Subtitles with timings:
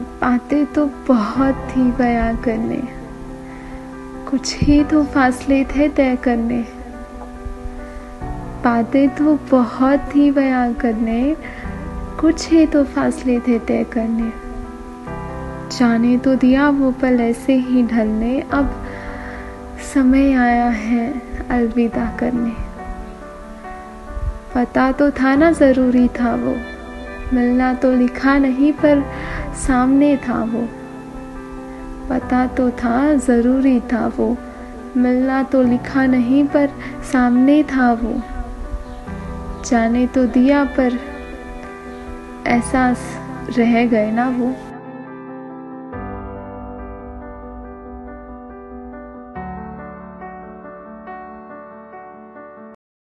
[0.00, 2.82] बातें तो बहुत थी बयां करने।
[4.30, 6.64] कुछ ही तो फासले थे तय करने।
[8.64, 11.36] बातें तो बहुत थी बयां करने।
[12.20, 14.32] कुछ ही तो फासले थे तय करने।
[15.76, 18.86] जाने तो दिया वो पल ऐसे ही ढलने। अब
[19.94, 22.68] समय आया है अलविदा करने।
[24.54, 26.54] पता तो था ना ज़रूरी था वो।
[27.36, 29.04] मिलना तो लिखा नहीं पर
[29.66, 30.68] सामने था वो।
[32.08, 34.36] पता तो था, ज़रूरी था वो।
[34.96, 36.70] मिलना तो लिखा नहीं, पर
[37.12, 38.22] सामने था वो।
[39.64, 40.92] जाने तो दिया, पर
[42.46, 42.98] एहसास
[43.58, 44.54] रह गए ना वो।